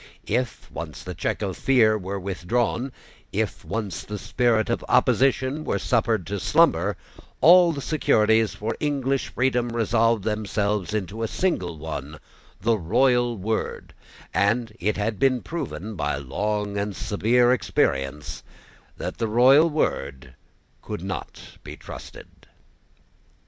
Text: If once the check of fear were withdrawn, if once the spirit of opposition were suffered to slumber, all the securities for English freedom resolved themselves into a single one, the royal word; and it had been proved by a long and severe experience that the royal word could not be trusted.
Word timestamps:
If 0.25 0.71
once 0.71 1.03
the 1.03 1.13
check 1.13 1.43
of 1.43 1.55
fear 1.55 1.95
were 1.95 2.19
withdrawn, 2.19 2.91
if 3.31 3.63
once 3.63 4.01
the 4.03 4.17
spirit 4.17 4.67
of 4.67 4.83
opposition 4.89 5.63
were 5.63 5.77
suffered 5.77 6.25
to 6.25 6.39
slumber, 6.39 6.97
all 7.39 7.71
the 7.71 7.81
securities 7.83 8.55
for 8.55 8.75
English 8.79 9.27
freedom 9.27 9.69
resolved 9.69 10.23
themselves 10.23 10.95
into 10.95 11.21
a 11.21 11.27
single 11.27 11.77
one, 11.77 12.19
the 12.59 12.79
royal 12.79 13.37
word; 13.37 13.93
and 14.33 14.75
it 14.79 14.97
had 14.97 15.19
been 15.19 15.43
proved 15.43 15.95
by 15.95 16.15
a 16.15 16.19
long 16.19 16.79
and 16.79 16.95
severe 16.95 17.53
experience 17.53 18.41
that 18.97 19.19
the 19.19 19.27
royal 19.27 19.69
word 19.69 20.33
could 20.81 21.03
not 21.03 21.59
be 21.63 21.77
trusted. 21.77 22.47